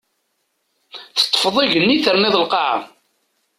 [1.17, 2.77] Teṭṭfeḍ igenni terniḍ lqaɛa!